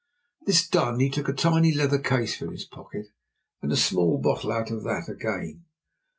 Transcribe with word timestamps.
This 0.47 0.67
done, 0.67 0.99
he 0.99 1.11
took 1.11 1.29
a 1.29 1.33
tiny 1.33 1.71
leather 1.71 1.99
case 1.99 2.35
from 2.35 2.53
his 2.53 2.65
pocket 2.65 3.09
and 3.61 3.71
a 3.71 3.77
small 3.77 4.17
bottle 4.17 4.51
out 4.51 4.71
of 4.71 4.83
that 4.83 5.07
again. 5.07 5.65